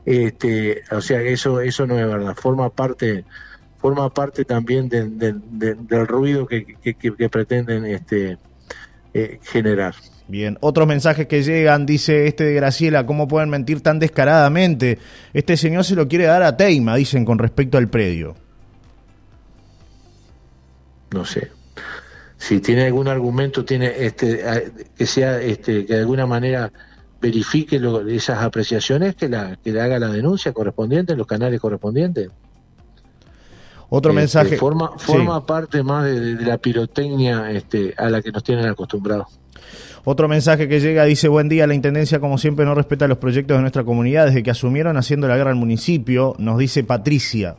Este, 0.05 0.83
o 0.89 1.01
sea, 1.01 1.21
eso, 1.21 1.59
eso 1.59 1.85
no 1.85 1.99
es 1.99 2.07
verdad. 2.07 2.33
Forma 2.35 2.69
parte, 2.69 3.25
forma 3.77 4.09
parte 4.13 4.45
también 4.45 4.87
del 4.87 6.07
ruido 6.07 6.47
que, 6.47 6.65
que, 6.81 7.29
pretenden 7.29 7.85
este, 7.85 8.37
eh, 9.13 9.39
generar. 9.43 9.95
Bien, 10.31 10.57
otros 10.61 10.87
mensajes 10.87 11.27
que 11.27 11.43
llegan, 11.43 11.85
dice 11.85 12.25
este 12.25 12.45
de 12.45 12.53
Graciela, 12.53 13.05
¿cómo 13.05 13.27
pueden 13.27 13.49
mentir 13.49 13.81
tan 13.81 13.99
descaradamente? 13.99 14.97
Este 15.33 15.57
señor 15.57 15.83
se 15.83 15.93
lo 15.93 16.07
quiere 16.07 16.23
dar 16.23 16.41
a 16.41 16.55
Teima, 16.55 16.95
dicen, 16.95 17.25
con 17.25 17.37
respecto 17.37 17.77
al 17.77 17.89
predio. 17.89 18.37
No 21.13 21.25
sé. 21.25 21.51
Si 22.37 22.61
tiene 22.61 22.85
algún 22.85 23.09
argumento, 23.09 23.65
tiene 23.65 24.05
este 24.05 24.41
que 24.95 25.05
sea 25.05 25.41
este 25.41 25.85
que 25.85 25.95
de 25.95 25.99
alguna 25.99 26.25
manera 26.25 26.71
verifique 27.19 27.81
esas 28.07 28.41
apreciaciones, 28.41 29.17
que, 29.17 29.27
la, 29.27 29.57
que 29.57 29.73
le 29.73 29.81
haga 29.81 29.99
la 29.99 30.07
denuncia 30.07 30.53
correspondiente 30.53 31.11
en 31.11 31.17
los 31.17 31.27
canales 31.27 31.59
correspondientes. 31.59 32.29
Otro 33.89 34.11
este, 34.11 34.21
mensaje. 34.21 34.55
Forma, 34.55 34.97
forma 34.97 35.45
parte 35.45 35.83
más 35.83 36.05
de, 36.05 36.37
de, 36.37 36.45
la 36.45 36.57
pirotecnia 36.57 37.51
este, 37.51 37.93
a 37.97 38.09
la 38.09 38.21
que 38.21 38.31
nos 38.31 38.45
tienen 38.45 38.65
acostumbrados. 38.67 39.40
Otro 40.03 40.27
mensaje 40.27 40.67
que 40.67 40.79
llega 40.79 41.03
dice, 41.05 41.27
buen 41.27 41.49
día, 41.49 41.67
la 41.67 41.73
Intendencia 41.73 42.19
como 42.19 42.37
siempre 42.37 42.65
no 42.65 42.75
respeta 42.75 43.07
los 43.07 43.17
proyectos 43.17 43.57
de 43.57 43.61
nuestra 43.61 43.83
comunidad 43.83 44.27
desde 44.27 44.43
que 44.43 44.51
asumieron 44.51 44.97
haciendo 44.97 45.27
la 45.27 45.37
guerra 45.37 45.51
al 45.51 45.57
municipio, 45.57 46.35
nos 46.37 46.57
dice 46.57 46.83
Patricia. 46.83 47.55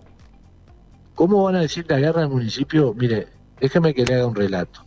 ¿Cómo 1.14 1.44
van 1.44 1.56
a 1.56 1.60
decir 1.60 1.84
la 1.88 1.98
guerra 1.98 2.22
al 2.22 2.30
municipio? 2.30 2.94
Mire, 2.94 3.28
déjeme 3.60 3.94
que 3.94 4.04
le 4.04 4.14
haga 4.14 4.26
un 4.26 4.34
relato. 4.34 4.84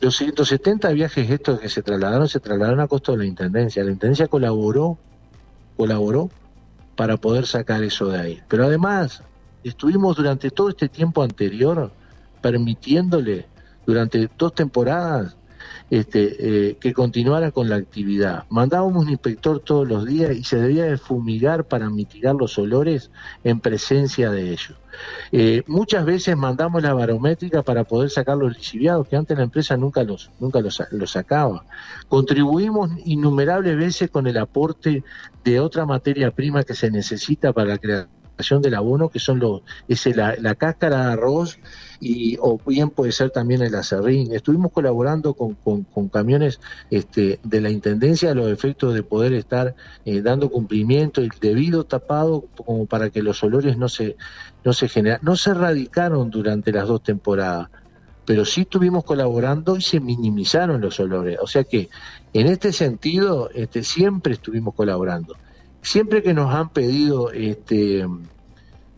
Los 0.00 0.16
170 0.16 0.90
viajes 0.90 1.30
estos 1.30 1.60
que 1.60 1.68
se 1.68 1.82
trasladaron, 1.82 2.28
se 2.28 2.40
trasladaron 2.40 2.80
a 2.80 2.88
costo 2.88 3.12
de 3.12 3.18
la 3.18 3.24
Intendencia. 3.24 3.84
La 3.84 3.92
Intendencia 3.92 4.26
colaboró, 4.26 4.98
colaboró 5.76 6.28
para 6.96 7.16
poder 7.16 7.46
sacar 7.46 7.84
eso 7.84 8.08
de 8.08 8.20
ahí. 8.20 8.42
Pero 8.48 8.64
además, 8.64 9.22
estuvimos 9.62 10.16
durante 10.16 10.50
todo 10.50 10.68
este 10.70 10.88
tiempo 10.88 11.22
anterior 11.22 11.92
permitiéndole, 12.40 13.46
durante 13.86 14.28
dos 14.36 14.54
temporadas, 14.54 15.36
este, 15.90 16.70
eh, 16.70 16.76
que 16.80 16.92
continuara 16.92 17.50
con 17.50 17.68
la 17.68 17.76
actividad. 17.76 18.44
Mandábamos 18.48 19.04
un 19.04 19.10
inspector 19.10 19.60
todos 19.60 19.86
los 19.86 20.06
días 20.06 20.34
y 20.34 20.44
se 20.44 20.56
debía 20.56 20.84
de 20.84 20.96
fumigar 20.96 21.64
para 21.64 21.90
mitigar 21.90 22.34
los 22.34 22.58
olores 22.58 23.10
en 23.44 23.60
presencia 23.60 24.30
de 24.30 24.50
ellos. 24.52 24.74
Eh, 25.30 25.62
muchas 25.66 26.04
veces 26.04 26.36
mandamos 26.36 26.82
la 26.82 26.94
barométrica 26.94 27.62
para 27.62 27.84
poder 27.84 28.10
sacar 28.10 28.36
los 28.36 28.56
lisiviados, 28.56 29.08
que 29.08 29.16
antes 29.16 29.36
la 29.36 29.44
empresa 29.44 29.76
nunca 29.76 30.02
los, 30.02 30.30
nunca 30.38 30.60
los, 30.60 30.82
sacaba. 31.10 31.64
Contribuimos 32.08 32.90
innumerables 33.04 33.76
veces 33.76 34.10
con 34.10 34.26
el 34.26 34.38
aporte 34.38 35.02
de 35.44 35.60
otra 35.60 35.86
materia 35.86 36.30
prima 36.30 36.62
que 36.62 36.74
se 36.74 36.90
necesita 36.90 37.52
para 37.52 37.70
la 37.70 37.78
creación 37.78 38.62
del 38.62 38.74
abono, 38.74 39.08
que 39.08 39.18
son 39.18 39.38
los, 39.38 39.62
es 39.88 40.04
la, 40.16 40.36
la 40.38 40.54
cáscara 40.54 41.06
de 41.06 41.12
arroz 41.12 41.58
y, 42.02 42.36
o 42.40 42.58
bien 42.66 42.90
puede 42.90 43.12
ser 43.12 43.30
también 43.30 43.62
el 43.62 43.76
acerrín. 43.76 44.34
Estuvimos 44.34 44.72
colaborando 44.72 45.34
con, 45.34 45.54
con, 45.54 46.08
camiones 46.08 46.58
este, 46.90 47.38
de 47.44 47.60
la 47.60 47.70
Intendencia 47.70 48.32
a 48.32 48.34
los 48.34 48.50
efectos 48.50 48.92
de 48.92 49.04
poder 49.04 49.32
estar 49.34 49.76
eh, 50.04 50.20
dando 50.20 50.50
cumplimiento 50.50 51.22
y 51.22 51.28
debido 51.40 51.84
tapado 51.84 52.44
como 52.56 52.86
para 52.86 53.10
que 53.10 53.22
los 53.22 53.40
olores 53.44 53.78
no 53.78 53.88
se, 53.88 54.16
no 54.64 54.72
se 54.72 54.88
generan. 54.88 55.20
No 55.22 55.36
se 55.36 55.52
erradicaron 55.52 56.28
durante 56.28 56.72
las 56.72 56.88
dos 56.88 57.04
temporadas, 57.04 57.68
pero 58.24 58.44
sí 58.44 58.62
estuvimos 58.62 59.04
colaborando 59.04 59.76
y 59.76 59.82
se 59.82 60.00
minimizaron 60.00 60.80
los 60.80 60.98
olores. 60.98 61.38
O 61.40 61.46
sea 61.46 61.62
que 61.62 61.88
en 62.32 62.48
este 62.48 62.72
sentido 62.72 63.48
este, 63.54 63.84
siempre 63.84 64.32
estuvimos 64.32 64.74
colaborando. 64.74 65.36
Siempre 65.82 66.20
que 66.20 66.34
nos 66.34 66.52
han 66.52 66.70
pedido... 66.70 67.30
este 67.30 68.04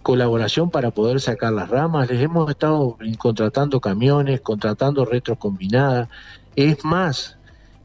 colaboración 0.05 0.71
para 0.71 0.93
poder 0.93 1.21
sacar 1.21 1.53
las 1.53 1.69
ramas. 1.69 2.09
Les 2.09 2.21
hemos 2.21 2.49
estado 2.49 2.97
contratando 3.19 3.81
camiones, 3.81 4.41
contratando 4.43 5.05
retros 5.05 5.39
combinadas. 5.39 6.09
Es 6.55 6.85
más, 6.85 7.37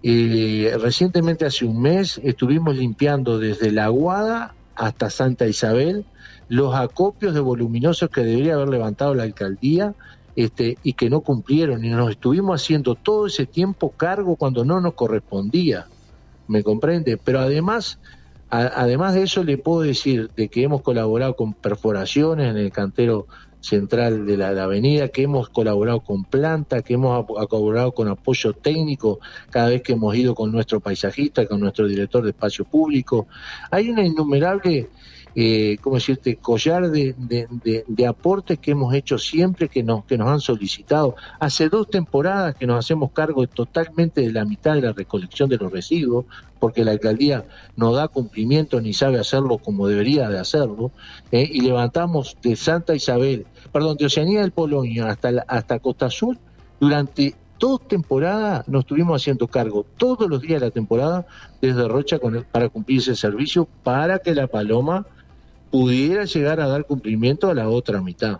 eh, 0.03 0.77
recientemente 0.79 1.45
hace 1.45 1.65
un 1.65 1.81
mes 1.81 2.19
estuvimos 2.23 2.75
limpiando 2.75 3.39
desde 3.39 3.71
La 3.71 3.85
Aguada 3.85 4.53
hasta 4.75 5.09
Santa 5.09 5.47
Isabel 5.47 6.05
los 6.49 6.75
acopios 6.75 7.33
de 7.33 7.39
voluminosos 7.39 8.09
que 8.09 8.21
debería 8.21 8.55
haber 8.55 8.69
levantado 8.69 9.15
la 9.15 9.23
alcaldía 9.23 9.95
este, 10.35 10.77
y 10.83 10.93
que 10.93 11.09
no 11.09 11.21
cumplieron 11.21 11.83
y 11.83 11.89
nos 11.89 12.11
estuvimos 12.11 12.61
haciendo 12.61 12.95
todo 12.95 13.27
ese 13.27 13.45
tiempo 13.45 13.91
cargo 13.91 14.35
cuando 14.35 14.65
no 14.65 14.81
nos 14.81 14.93
correspondía. 14.93 15.87
¿Me 16.47 16.63
comprende? 16.63 17.17
Pero 17.17 17.39
además 17.39 17.99
además 18.49 19.13
de 19.13 19.23
eso, 19.23 19.43
le 19.43 19.57
puedo 19.57 19.81
decir 19.81 20.29
de 20.35 20.49
que 20.49 20.63
hemos 20.63 20.81
colaborado 20.81 21.35
con 21.35 21.53
perforaciones 21.53 22.49
en 22.49 22.57
el 22.57 22.71
cantero 22.71 23.27
central 23.61 24.25
de 24.25 24.37
la, 24.37 24.49
avenida, 24.49 25.09
que 25.09 25.23
hemos 25.23 25.49
colaborado 25.49 25.99
con 26.01 26.23
planta, 26.23 26.81
que 26.81 26.93
hemos 26.93 27.25
colaborado 27.25 27.91
con 27.91 28.07
apoyo 28.07 28.53
técnico 28.53 29.19
cada 29.49 29.69
vez 29.69 29.81
que 29.81 29.93
hemos 29.93 30.15
ido 30.15 30.33
con 30.33 30.51
nuestro 30.51 30.79
paisajista, 30.79 31.45
con 31.45 31.59
nuestro 31.59 31.87
director 31.87 32.23
de 32.23 32.29
espacio 32.29 32.65
público. 32.65 33.27
Hay 33.69 33.89
una 33.89 34.05
innumerable 34.05 34.89
eh, 35.41 35.77
¿cómo 35.79 35.95
decirte?, 35.95 36.35
collar 36.35 36.91
de, 36.91 37.15
de, 37.17 38.05
aportes 38.05 38.59
que 38.59 38.71
hemos 38.71 38.93
hecho 38.93 39.17
siempre, 39.17 39.69
que 39.69 39.83
nos, 39.83 40.03
que 40.03 40.17
nos 40.17 40.27
han 40.27 40.41
solicitado. 40.41 41.15
Hace 41.39 41.69
dos 41.69 41.89
temporadas 41.89 42.55
que 42.55 42.67
nos 42.67 42.77
hacemos 42.77 43.11
cargo 43.13 43.47
totalmente 43.47 44.19
de 44.19 44.33
la 44.33 44.43
mitad 44.43 44.75
de 44.75 44.81
la 44.81 44.91
recolección 44.91 45.47
de 45.47 45.55
los 45.55 45.71
residuos, 45.71 46.25
porque 46.59 46.83
la 46.83 46.91
alcaldía 46.91 47.45
no 47.77 47.93
da 47.93 48.09
cumplimiento 48.09 48.81
ni 48.81 48.91
sabe 48.91 49.17
hacerlo 49.17 49.59
como 49.59 49.87
debería 49.87 50.27
de 50.27 50.39
hacerlo, 50.39 50.91
eh, 51.31 51.49
y 51.49 51.61
levantamos 51.61 52.35
de 52.41 52.57
Santa 52.57 52.93
Isabel, 52.93 53.47
perdón, 53.71 53.95
de 53.95 54.07
Oceanía 54.07 54.41
del 54.41 54.51
Polonio 54.51 55.07
hasta, 55.07 55.45
hasta 55.47 55.79
Costa 55.79 56.09
Sur, 56.09 56.37
durante 56.81 57.33
dos 57.57 57.87
temporadas 57.87 58.67
nos 58.67 58.81
estuvimos 58.81 59.21
haciendo 59.21 59.47
cargo 59.47 59.85
todos 59.95 60.29
los 60.29 60.41
días 60.41 60.59
de 60.59 60.67
la 60.67 60.71
temporada 60.71 61.25
desde 61.61 61.87
Rocha 61.87 62.19
con 62.19 62.45
para 62.51 62.67
cumplir 62.67 62.99
ese 62.99 63.15
servicio 63.15 63.69
para 63.83 64.19
que 64.19 64.35
la 64.35 64.47
paloma 64.47 65.05
pudiera 65.71 66.25
llegar 66.25 66.59
a 66.59 66.67
dar 66.67 66.85
cumplimiento 66.85 67.49
a 67.49 67.53
la 67.53 67.69
otra 67.69 68.01
mitad. 68.01 68.39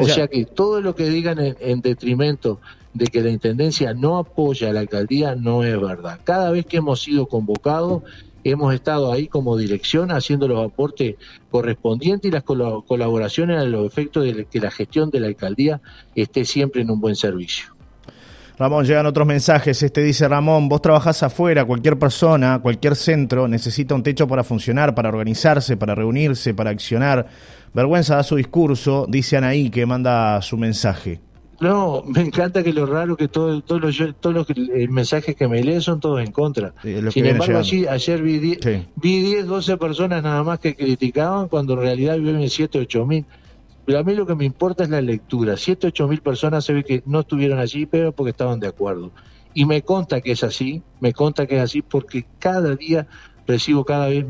o 0.00 0.06
sea 0.06 0.28
que 0.28 0.44
todo 0.44 0.80
lo 0.80 0.94
que 0.94 1.08
digan 1.08 1.38
en, 1.40 1.80
detrimento 1.80 2.60
de 2.92 3.06
que 3.06 3.22
la 3.22 3.30
Intendencia 3.30 3.92
no 3.92 4.18
apoya 4.18 4.70
a 4.70 4.72
la 4.72 4.80
alcaldía 4.80 5.34
no 5.34 5.64
es 5.64 5.80
verdad. 5.80 6.20
Cada 6.24 6.50
vez 6.50 6.66
que 6.66 6.76
hemos 6.76 7.02
sido 7.02 7.26
convocados, 7.26 8.02
hemos 8.44 8.74
estado 8.74 9.12
ahí 9.12 9.26
como 9.26 9.56
dirección 9.56 10.12
haciendo 10.12 10.46
los 10.46 10.64
aportes 10.64 11.16
correspondientes 11.50 12.28
y 12.28 12.32
las 12.32 12.44
colaboraciones 12.44 13.58
a 13.58 13.64
los 13.64 13.86
efectos 13.86 14.24
de 14.24 14.44
que 14.44 14.60
la 14.60 14.70
gestión 14.70 15.10
de 15.10 15.20
la 15.20 15.26
alcaldía 15.26 15.80
esté 16.14 16.44
siempre 16.44 16.82
en 16.82 16.90
un 16.90 17.00
buen 17.00 17.16
servicio. 17.16 17.73
Ramón, 18.56 18.84
llegan 18.84 19.06
otros 19.06 19.26
mensajes. 19.26 19.82
Este 19.82 20.00
dice 20.02 20.28
Ramón, 20.28 20.68
vos 20.68 20.80
trabajás 20.80 21.22
afuera, 21.24 21.64
cualquier 21.64 21.98
persona, 21.98 22.60
cualquier 22.60 22.94
centro 22.94 23.48
necesita 23.48 23.94
un 23.94 24.02
techo 24.02 24.28
para 24.28 24.44
funcionar, 24.44 24.94
para 24.94 25.08
organizarse, 25.08 25.76
para 25.76 25.94
reunirse, 25.94 26.54
para 26.54 26.70
accionar. 26.70 27.26
Vergüenza 27.72 28.16
da 28.16 28.22
su 28.22 28.36
discurso, 28.36 29.06
dice 29.08 29.36
Anaí 29.36 29.70
que 29.70 29.84
manda 29.86 30.40
su 30.40 30.56
mensaje. 30.56 31.20
No, 31.60 32.02
me 32.06 32.20
encanta 32.20 32.62
que 32.62 32.72
lo 32.72 32.86
raro 32.86 33.16
que 33.16 33.28
todo, 33.28 33.60
todos 33.62 33.80
los, 33.80 34.14
todos 34.20 34.34
los 34.34 34.50
eh, 34.50 34.86
mensajes 34.88 35.34
que 35.34 35.48
me 35.48 35.62
leen 35.62 35.80
son 35.80 35.98
todos 35.98 36.20
en 36.20 36.30
contra. 36.30 36.74
Sin 36.82 37.26
embargo, 37.26 37.58
ayer 37.58 38.22
vi 38.22 38.58
10, 38.96 39.46
12 39.46 39.76
personas 39.76 40.22
nada 40.22 40.42
más 40.42 40.58
que 40.58 40.74
criticaban 40.74 41.48
cuando 41.48 41.74
en 41.74 41.80
realidad 41.80 42.18
viven 42.18 42.48
7, 42.48 42.78
8 42.78 43.06
mil. 43.06 43.24
Pero 43.84 43.98
a 43.98 44.02
mí 44.02 44.14
lo 44.14 44.26
que 44.26 44.34
me 44.34 44.44
importa 44.44 44.84
es 44.84 44.90
la 44.90 45.00
lectura. 45.00 45.56
Siete, 45.56 45.88
ocho 45.88 46.08
mil 46.08 46.20
personas 46.20 46.64
se 46.64 46.72
ve 46.72 46.84
que 46.84 47.02
no 47.06 47.20
estuvieron 47.20 47.58
allí, 47.58 47.86
pero 47.86 48.12
porque 48.12 48.30
estaban 48.30 48.60
de 48.60 48.68
acuerdo. 48.68 49.12
Y 49.52 49.66
me 49.66 49.82
conta 49.82 50.20
que 50.20 50.32
es 50.32 50.42
así, 50.42 50.82
me 51.00 51.12
conta 51.12 51.46
que 51.46 51.56
es 51.56 51.62
así 51.62 51.82
porque 51.82 52.26
cada 52.38 52.74
día 52.74 53.06
recibo 53.46 53.84
cada 53.84 54.08
vez 54.08 54.24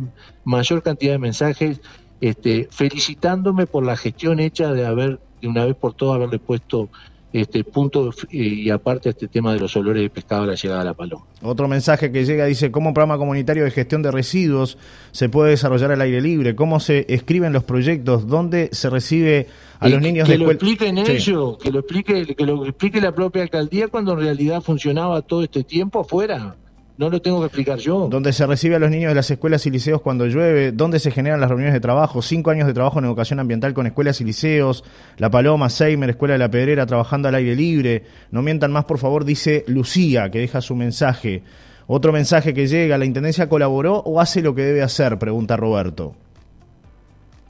mayor 0.44 0.82
cantidad 0.82 1.12
de 1.12 1.18
mensajes 1.18 1.80
este, 2.20 2.68
felicitándome 2.70 3.66
por 3.66 3.84
la 3.84 3.96
gestión 3.96 4.40
hecha 4.40 4.72
de 4.72 4.86
haber, 4.86 5.20
de 5.40 5.48
una 5.48 5.64
vez 5.66 5.76
por 5.76 5.94
todas, 5.94 6.16
haberle 6.16 6.38
puesto 6.38 6.88
este 7.34 7.64
punto 7.64 8.12
y 8.30 8.70
aparte 8.70 9.10
este 9.10 9.26
tema 9.26 9.52
de 9.52 9.58
los 9.58 9.76
olores 9.76 10.02
de 10.02 10.08
pescado 10.08 10.44
a 10.44 10.46
la 10.46 10.54
llegada 10.54 10.80
de 10.80 10.86
la 10.86 10.94
paloma. 10.94 11.24
Otro 11.42 11.66
mensaje 11.66 12.12
que 12.12 12.24
llega 12.24 12.46
dice, 12.46 12.70
¿cómo 12.70 12.88
un 12.88 12.94
programa 12.94 13.18
comunitario 13.18 13.64
de 13.64 13.72
gestión 13.72 14.02
de 14.02 14.12
residuos 14.12 14.78
se 15.10 15.28
puede 15.28 15.50
desarrollar 15.50 15.90
al 15.90 16.00
aire 16.00 16.20
libre? 16.20 16.54
¿Cómo 16.54 16.78
se 16.78 17.06
escriben 17.08 17.52
los 17.52 17.64
proyectos? 17.64 18.28
¿Dónde 18.28 18.68
se 18.72 18.88
recibe 18.88 19.48
a 19.80 19.88
los 19.88 20.00
niños 20.00 20.28
que 20.28 20.38
lo 20.38 20.50
expliquen 20.50 20.98
ellos, 20.98 21.58
que 21.58 21.70
lo 21.70 21.80
explique, 21.80 22.34
que 22.34 22.46
lo 22.46 22.64
explique 22.64 23.00
la 23.00 23.12
propia 23.12 23.42
alcaldía 23.42 23.88
cuando 23.88 24.12
en 24.12 24.20
realidad 24.20 24.62
funcionaba 24.62 25.20
todo 25.22 25.42
este 25.42 25.64
tiempo 25.64 26.00
afuera. 26.00 26.56
No 26.96 27.10
lo 27.10 27.20
tengo 27.20 27.40
que 27.40 27.46
explicar 27.46 27.78
yo. 27.78 28.06
¿Dónde 28.08 28.32
se 28.32 28.46
recibe 28.46 28.76
a 28.76 28.78
los 28.78 28.90
niños 28.90 29.10
de 29.10 29.16
las 29.16 29.28
escuelas 29.28 29.66
y 29.66 29.70
liceos 29.70 30.00
cuando 30.00 30.26
llueve, 30.26 30.70
¿Dónde 30.70 31.00
se 31.00 31.10
generan 31.10 31.40
las 31.40 31.48
reuniones 31.48 31.74
de 31.74 31.80
trabajo, 31.80 32.22
cinco 32.22 32.50
años 32.50 32.68
de 32.68 32.74
trabajo 32.74 33.00
en 33.00 33.06
educación 33.06 33.40
ambiental 33.40 33.74
con 33.74 33.86
escuelas 33.86 34.20
y 34.20 34.24
liceos, 34.24 34.84
La 35.16 35.28
Paloma, 35.28 35.70
Seimer, 35.70 36.10
Escuela 36.10 36.34
de 36.34 36.38
la 36.38 36.50
Pedrera, 36.50 36.86
trabajando 36.86 37.26
al 37.26 37.34
aire 37.34 37.56
libre. 37.56 38.04
No 38.30 38.42
mientan 38.42 38.70
más, 38.70 38.84
por 38.84 38.98
favor, 38.98 39.24
dice 39.24 39.64
Lucía, 39.66 40.30
que 40.30 40.38
deja 40.38 40.60
su 40.60 40.76
mensaje. 40.76 41.42
Otro 41.88 42.12
mensaje 42.12 42.54
que 42.54 42.68
llega, 42.68 42.96
¿la 42.96 43.04
Intendencia 43.04 43.48
colaboró 43.48 43.96
o 43.96 44.20
hace 44.20 44.40
lo 44.40 44.54
que 44.54 44.62
debe 44.62 44.82
hacer? 44.82 45.18
Pregunta 45.18 45.56
Roberto. 45.56 46.14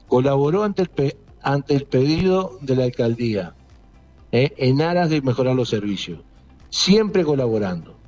Colaboró 0.08 0.62
ante 0.62 0.82
el, 0.82 1.16
ante 1.42 1.74
el 1.74 1.84
pedido 1.84 2.56
de 2.62 2.76
la 2.76 2.84
alcaldía, 2.84 3.54
¿eh? 4.32 4.54
en 4.56 4.80
aras 4.80 5.10
de 5.10 5.20
mejorar 5.20 5.54
los 5.54 5.68
servicios. 5.68 6.20
Siempre 6.70 7.24
colaborando 7.24 8.03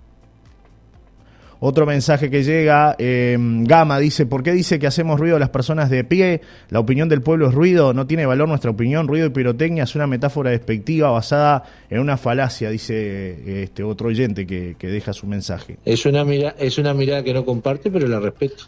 otro 1.61 1.87
mensaje 1.87 2.31
que 2.31 2.43
llega, 2.43 2.97
eh, 2.99 3.37
Gama 3.39 3.99
dice, 3.99 4.27
¿por 4.27 4.43
qué 4.43 4.53
dice 4.53 4.79
que 4.79 4.87
hacemos 4.87 5.19
ruido 5.19 5.37
a 5.37 5.39
las 5.39 5.51
personas 5.51 5.91
de 5.91 6.05
pie? 6.05 6.41
La 6.71 6.81
opinión 6.81 7.09
del 7.09 7.23
pueblo 7.23 7.49
es 7.49 7.55
ruido, 7.55 7.95
no 7.95 8.07
tiene 8.07 8.27
valor 8.27 8.49
nuestra 8.49 8.71
opinión, 8.71 9.09
ruido 9.09 9.27
y 9.27 9.31
pirotecnia 9.31 9.85
es 9.85 9.95
una 9.95 10.07
metáfora 10.07 10.51
despectiva 10.51 11.11
basada 11.11 11.65
en 11.91 12.01
una 12.01 12.17
falacia, 12.17 12.71
dice 12.71 13.63
este 13.63 13.83
otro 13.83 14.09
oyente 14.09 14.47
que, 14.47 14.77
que 14.79 14.89
deja 14.89 15.13
su 15.13 15.27
mensaje. 15.27 15.77
Es 15.85 16.07
una, 16.07 16.25
mira, 16.25 16.55
es 16.59 16.79
una 16.79 16.95
mirada 16.95 17.23
que 17.23 17.33
no 17.33 17.45
comparte, 17.45 17.91
pero 17.91 18.07
la 18.07 18.21
respeto. 18.21 18.65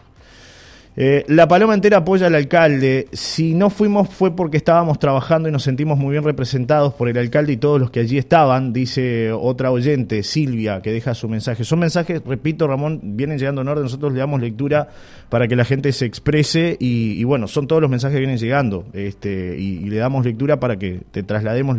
Eh, 1.00 1.24
la 1.28 1.46
Paloma 1.46 1.74
entera 1.74 1.98
apoya 1.98 2.26
al 2.26 2.34
alcalde. 2.34 3.06
Si 3.12 3.54
no 3.54 3.70
fuimos 3.70 4.08
fue 4.08 4.34
porque 4.34 4.56
estábamos 4.56 4.98
trabajando 4.98 5.48
y 5.48 5.52
nos 5.52 5.62
sentimos 5.62 5.96
muy 5.96 6.10
bien 6.10 6.24
representados 6.24 6.92
por 6.92 7.08
el 7.08 7.16
alcalde 7.16 7.52
y 7.52 7.56
todos 7.56 7.78
los 7.78 7.92
que 7.92 8.00
allí 8.00 8.18
estaban, 8.18 8.72
dice 8.72 9.30
otra 9.30 9.70
oyente, 9.70 10.24
Silvia, 10.24 10.82
que 10.82 10.90
deja 10.90 11.14
su 11.14 11.28
mensaje. 11.28 11.62
Son 11.62 11.78
mensajes, 11.78 12.20
repito, 12.26 12.66
Ramón, 12.66 12.98
vienen 13.16 13.38
llegando 13.38 13.60
en 13.60 13.68
orden, 13.68 13.84
nosotros 13.84 14.12
le 14.12 14.18
damos 14.18 14.40
lectura 14.40 14.88
para 15.28 15.46
que 15.46 15.54
la 15.54 15.64
gente 15.64 15.92
se 15.92 16.04
exprese 16.04 16.76
y, 16.80 17.22
bueno, 17.22 17.46
son 17.46 17.68
todos 17.68 17.80
los 17.80 17.92
mensajes 17.92 18.16
que 18.16 18.20
vienen 18.20 18.38
llegando 18.38 18.86
este, 18.92 19.56
y, 19.56 19.78
le 19.88 19.98
damos 19.98 20.24
lectura 20.24 20.58
para 20.58 20.80
que 20.80 21.02
te 21.12 21.22
traslademos 21.22 21.78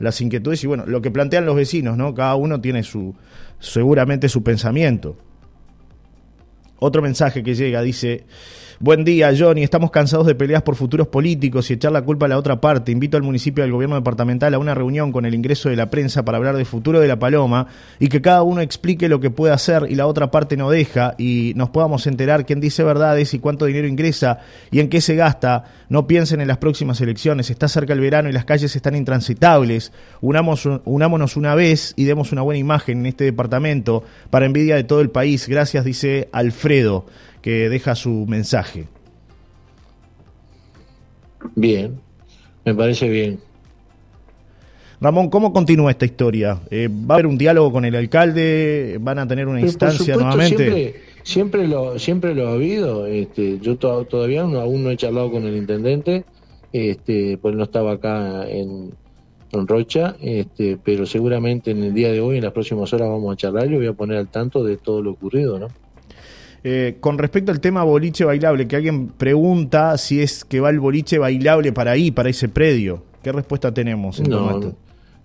las 0.00 0.20
inquietudes 0.20 0.64
y 0.64 0.66
bueno, 0.66 0.82
lo 0.88 1.00
que 1.02 1.12
plantean 1.12 1.46
los 1.46 1.54
vecinos, 1.54 1.96
¿no? 1.96 2.14
Cada 2.14 2.34
uno 2.34 2.60
tiene 2.60 2.82
su 2.82 3.14
seguramente 3.60 4.28
su 4.28 4.42
pensamiento. 4.42 5.16
Otro 6.78 7.02
mensaje 7.02 7.42
que 7.42 7.54
llega 7.54 7.82
dice, 7.82 8.24
buen 8.78 9.04
día 9.04 9.32
Johnny, 9.36 9.62
estamos 9.62 9.90
cansados 9.90 10.26
de 10.26 10.34
peleas 10.34 10.62
por 10.62 10.76
futuros 10.76 11.08
políticos 11.08 11.70
y 11.70 11.74
echar 11.74 11.92
la 11.92 12.02
culpa 12.02 12.26
a 12.26 12.28
la 12.28 12.38
otra 12.38 12.60
parte. 12.60 12.92
Invito 12.92 13.16
al 13.16 13.22
municipio 13.22 13.62
y 13.62 13.66
al 13.66 13.72
gobierno 13.72 13.96
departamental 13.96 14.54
a 14.54 14.58
una 14.58 14.74
reunión 14.74 15.12
con 15.12 15.24
el 15.24 15.34
ingreso 15.34 15.68
de 15.68 15.76
la 15.76 15.90
prensa 15.90 16.24
para 16.24 16.38
hablar 16.38 16.56
del 16.56 16.66
futuro 16.66 17.00
de 17.00 17.08
la 17.08 17.18
paloma 17.18 17.68
y 17.98 18.08
que 18.08 18.20
cada 18.20 18.42
uno 18.42 18.60
explique 18.60 19.08
lo 19.08 19.20
que 19.20 19.30
puede 19.30 19.52
hacer 19.52 19.86
y 19.88 19.94
la 19.94 20.06
otra 20.06 20.30
parte 20.30 20.56
no 20.56 20.70
deja 20.70 21.14
y 21.18 21.52
nos 21.56 21.70
podamos 21.70 22.06
enterar 22.06 22.44
quién 22.44 22.60
dice 22.60 22.84
verdades 22.84 23.32
y 23.34 23.38
cuánto 23.38 23.64
dinero 23.64 23.88
ingresa 23.88 24.40
y 24.70 24.80
en 24.80 24.88
qué 24.88 25.00
se 25.00 25.16
gasta. 25.16 25.64
No 25.88 26.06
piensen 26.06 26.40
en 26.40 26.48
las 26.48 26.58
próximas 26.58 27.00
elecciones, 27.00 27.50
está 27.50 27.68
cerca 27.68 27.92
el 27.92 28.00
verano 28.00 28.28
y 28.28 28.32
las 28.32 28.44
calles 28.44 28.74
están 28.74 28.96
intransitables. 28.96 29.92
Unamos, 30.20 30.68
unámonos 30.84 31.36
una 31.36 31.54
vez 31.54 31.94
y 31.96 32.04
demos 32.04 32.32
una 32.32 32.42
buena 32.42 32.58
imagen 32.58 33.00
en 33.00 33.06
este 33.06 33.24
departamento 33.24 34.02
para 34.30 34.46
envidia 34.46 34.76
de 34.76 34.84
todo 34.84 35.00
el 35.00 35.10
país. 35.10 35.48
Gracias, 35.48 35.84
dice 35.84 36.28
Alfredo. 36.32 37.06
Que 37.46 37.68
deja 37.68 37.94
su 37.94 38.26
mensaje. 38.26 38.86
Bien, 41.54 41.96
me 42.64 42.74
parece 42.74 43.08
bien. 43.08 43.38
Ramón, 45.00 45.30
¿cómo 45.30 45.52
continúa 45.52 45.92
esta 45.92 46.06
historia? 46.06 46.58
Eh, 46.72 46.88
¿Va 46.90 47.14
a 47.14 47.18
haber 47.18 47.28
un 47.28 47.38
diálogo 47.38 47.70
con 47.70 47.84
el 47.84 47.94
alcalde? 47.94 48.98
¿Van 49.00 49.20
a 49.20 49.28
tener 49.28 49.46
una 49.46 49.60
instancia 49.60 50.16
nuevamente? 50.16 50.56
Siempre, 50.56 50.94
siempre, 51.22 51.68
lo, 51.68 52.00
siempre 52.00 52.34
lo 52.34 52.48
ha 52.48 52.54
habido. 52.54 53.06
Este, 53.06 53.60
yo 53.60 53.76
todavía 53.76 54.40
aún 54.42 54.82
no 54.82 54.90
he 54.90 54.96
charlado 54.96 55.30
con 55.30 55.44
el 55.44 55.56
intendente, 55.56 56.24
este, 56.72 57.38
pues 57.38 57.54
no 57.54 57.62
estaba 57.62 57.92
acá 57.92 58.44
en, 58.48 58.92
en 59.52 59.68
Rocha, 59.68 60.16
este, 60.20 60.78
pero 60.82 61.06
seguramente 61.06 61.70
en 61.70 61.84
el 61.84 61.94
día 61.94 62.10
de 62.10 62.20
hoy, 62.20 62.38
en 62.38 62.42
las 62.42 62.52
próximas 62.52 62.92
horas, 62.92 63.08
vamos 63.08 63.32
a 63.32 63.36
charlar 63.36 63.70
y 63.70 63.76
voy 63.76 63.86
a 63.86 63.92
poner 63.92 64.18
al 64.18 64.26
tanto 64.26 64.64
de 64.64 64.78
todo 64.78 65.00
lo 65.00 65.12
ocurrido, 65.12 65.60
¿no? 65.60 65.68
Eh, 66.68 66.96
con 66.98 67.16
respecto 67.16 67.52
al 67.52 67.60
tema 67.60 67.84
boliche 67.84 68.24
bailable, 68.24 68.66
que 68.66 68.74
alguien 68.74 69.06
pregunta 69.06 69.96
si 69.98 70.20
es 70.20 70.44
que 70.44 70.58
va 70.58 70.68
el 70.70 70.80
boliche 70.80 71.16
bailable 71.16 71.72
para 71.72 71.92
ahí, 71.92 72.10
para 72.10 72.28
ese 72.28 72.48
predio. 72.48 73.04
¿Qué 73.22 73.30
respuesta 73.30 73.72
tenemos? 73.72 74.18
En 74.18 74.28
no, 74.30 74.74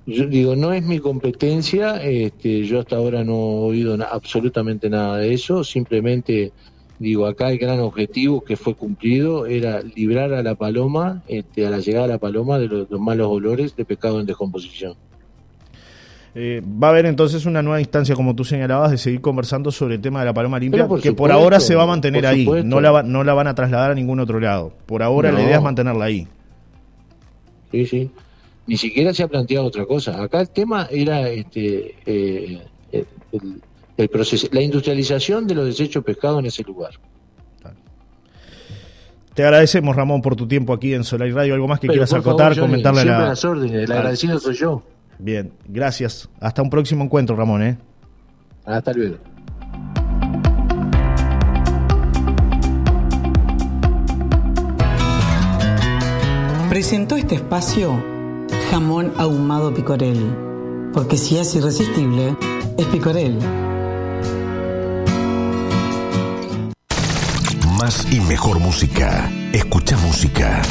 yo 0.05 0.27
digo, 0.27 0.55
no 0.55 0.71
es 0.71 0.83
mi 0.83 0.99
competencia, 0.99 1.97
este, 2.03 2.63
yo 2.63 2.79
hasta 2.79 2.97
ahora 2.97 3.23
no 3.23 3.33
he 3.33 3.69
oído 3.69 3.97
absolutamente 4.11 4.87
nada 4.87 5.17
de 5.17 5.33
eso, 5.33 5.63
simplemente 5.63 6.51
digo, 6.99 7.25
acá 7.25 7.49
el 7.49 7.57
gran 7.57 7.79
objetivo 7.79 8.43
que 8.43 8.55
fue 8.55 8.75
cumplido 8.75 9.47
era 9.47 9.81
librar 9.81 10.33
a 10.33 10.43
la 10.43 10.53
paloma, 10.53 11.23
este, 11.27 11.65
a 11.65 11.71
la 11.71 11.79
llegada 11.79 12.05
a 12.05 12.09
la 12.09 12.17
paloma 12.19 12.59
de 12.59 12.67
los, 12.67 12.91
malos 12.91 13.29
olores 13.29 13.75
de 13.75 13.83
pecado 13.83 14.19
en 14.19 14.27
descomposición. 14.27 14.93
Eh, 16.33 16.61
va 16.61 16.87
a 16.87 16.91
haber 16.91 17.05
entonces 17.05 17.45
una 17.45 17.61
nueva 17.61 17.79
instancia, 17.81 18.15
como 18.15 18.35
tú 18.35 18.45
señalabas, 18.45 18.91
de 18.91 18.97
seguir 18.97 19.21
conversando 19.21 19.71
sobre 19.71 19.95
el 19.95 20.01
tema 20.01 20.19
de 20.19 20.27
la 20.27 20.33
paloma 20.33 20.59
limpia, 20.59 20.87
que 21.01 21.11
por 21.11 21.31
ahora 21.31 21.59
se 21.59 21.75
va 21.75 21.83
a 21.83 21.87
mantener 21.87 22.25
ahí, 22.25 22.45
no 22.63 22.79
la, 22.79 23.03
no 23.03 23.23
la 23.23 23.33
van 23.33 23.47
a 23.47 23.55
trasladar 23.55 23.91
a 23.91 23.95
ningún 23.95 24.19
otro 24.19 24.39
lado. 24.39 24.73
Por 24.85 25.03
ahora 25.03 25.31
la 25.31 25.41
idea 25.41 25.57
es 25.57 25.63
mantenerla 25.63 26.05
ahí. 26.05 26.27
Sí, 27.71 27.85
sí 27.85 28.11
ni 28.67 28.77
siquiera 28.77 29.13
se 29.13 29.23
ha 29.23 29.27
planteado 29.27 29.65
otra 29.65 29.85
cosa. 29.85 30.23
Acá 30.23 30.41
el 30.41 30.49
tema 30.49 30.87
era 30.89 31.27
este, 31.29 31.95
eh, 32.05 32.61
el, 33.97 34.09
proceso, 34.09 34.47
la 34.51 34.61
industrialización 34.61 35.47
de 35.47 35.55
los 35.55 35.65
desechos 35.65 36.03
pescados 36.03 36.39
en 36.39 36.45
ese 36.45 36.63
lugar. 36.63 36.91
Te 39.33 39.43
agradecemos, 39.43 39.95
Ramón, 39.95 40.21
por 40.21 40.35
tu 40.35 40.47
tiempo 40.47 40.73
aquí 40.73 40.93
en 40.93 41.03
Solar 41.03 41.29
Radio. 41.33 41.53
¿Algo 41.53 41.67
más 41.67 41.79
que 41.79 41.87
quieras 41.87 42.13
acotar, 42.13 42.57
comentarle 42.57 43.01
a 43.01 43.05
la... 43.05 43.19
las 43.27 43.45
órdenes, 43.45 43.83
el 43.83 43.91
agradecido 43.91 44.39
soy 44.39 44.55
yo. 44.55 44.83
Bien, 45.21 45.53
gracias. 45.67 46.27
Hasta 46.39 46.63
un 46.63 46.69
próximo 46.69 47.03
encuentro, 47.03 47.35
Ramón. 47.35 47.61
¿eh? 47.61 47.77
Hasta 48.65 48.91
luego. 48.91 49.17
Presentó 56.69 57.15
este 57.17 57.35
espacio 57.35 58.03
jamón 58.71 59.13
ahumado 59.17 59.73
picorel. 59.73 60.17
Porque 60.93 61.17
si 61.17 61.37
es 61.37 61.53
irresistible, 61.55 62.35
es 62.77 62.85
picorel. 62.87 63.37
Más 67.77 68.11
y 68.11 68.19
mejor 68.21 68.59
música. 68.59 69.29
Escucha 69.53 69.97
música. 69.97 70.61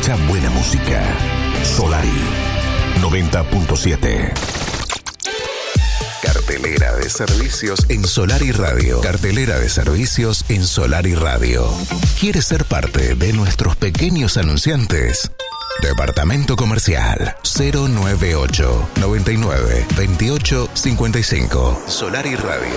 Escucha 0.00 0.16
buena 0.28 0.48
música. 0.48 1.02
Solari 1.62 2.08
90.7. 3.02 4.32
Cartelera 6.22 6.96
de 6.96 7.10
servicios 7.10 7.84
en 7.90 8.06
Solari 8.06 8.50
Radio. 8.50 9.02
Cartelera 9.02 9.58
de 9.58 9.68
servicios 9.68 10.46
en 10.48 10.64
Solari 10.64 11.14
Radio. 11.14 11.68
¿Quieres 12.18 12.46
ser 12.46 12.64
parte 12.64 13.14
de 13.14 13.34
nuestros 13.34 13.76
pequeños 13.76 14.38
anunciantes? 14.38 15.32
Departamento 15.82 16.56
Comercial 16.56 17.36
098 17.44 18.88
99 19.00 19.86
28 19.98 20.70
55. 20.72 21.82
Solari 21.86 22.36
Radio. 22.36 22.70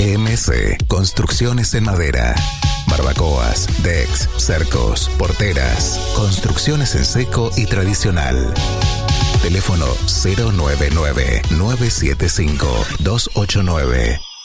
MC 0.00 0.84
Construcciones 0.88 1.74
en 1.74 1.84
Madera 1.84 2.34
barbacoas, 2.88 3.66
decks, 3.82 4.28
cercos, 4.36 5.10
porteras, 5.18 5.98
construcciones 6.14 6.94
en 6.94 7.04
seco 7.04 7.50
y 7.56 7.66
tradicional. 7.66 8.52
Teléfono 9.42 9.86
099 10.06 11.42
975 11.50 12.66
289. 13.00 14.35